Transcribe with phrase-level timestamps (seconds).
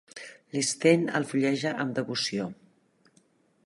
[0.55, 2.51] L'Sten el fulleja amb devoció.